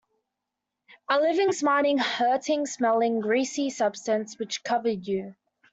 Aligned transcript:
A 1.11 1.19
living, 1.19 1.51
smarting, 1.51 1.99
hurting, 1.99 2.65
smelling, 2.65 3.19
greasy 3.19 3.69
substance 3.69 4.39
which 4.39 4.63
covered 4.63 5.05
you. 5.07 5.35